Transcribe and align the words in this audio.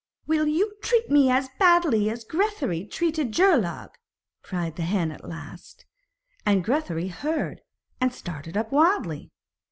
'Will 0.25 0.47
you 0.47 0.73
treat 0.81 1.11
me 1.11 1.29
as 1.29 1.47
badly 1.59 2.09
as 2.09 2.23
Grethari 2.25 2.89
treated 2.89 3.29
Geirlaug?' 3.31 3.93
cried 4.41 4.75
the 4.75 4.81
hen 4.81 5.11
at 5.11 5.23
last. 5.29 5.85
And 6.43 6.65
Grethari 6.65 7.09
heard, 7.09 7.61
and 7.99 8.11
started 8.11 8.57
up 8.57 8.71
wildly. 8.71 9.29